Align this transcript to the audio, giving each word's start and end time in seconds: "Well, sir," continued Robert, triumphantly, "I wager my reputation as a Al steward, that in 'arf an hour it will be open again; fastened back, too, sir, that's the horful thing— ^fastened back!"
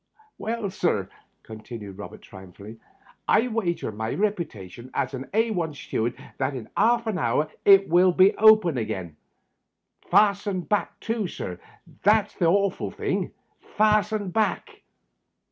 "Well, 0.39 0.71
sir," 0.71 1.09
continued 1.43 1.99
Robert, 1.99 2.23
triumphantly, 2.23 2.79
"I 3.27 3.47
wager 3.49 3.91
my 3.91 4.15
reputation 4.15 4.89
as 4.95 5.13
a 5.13 5.29
Al 5.31 5.75
steward, 5.75 6.15
that 6.39 6.55
in 6.55 6.69
'arf 6.75 7.05
an 7.05 7.19
hour 7.19 7.49
it 7.65 7.87
will 7.87 8.11
be 8.11 8.35
open 8.35 8.79
again; 8.79 9.15
fastened 10.09 10.67
back, 10.67 10.99
too, 11.01 11.27
sir, 11.27 11.59
that's 12.01 12.33
the 12.33 12.45
horful 12.49 12.89
thing— 12.91 13.31
^fastened 13.77 14.33
back!" 14.33 14.81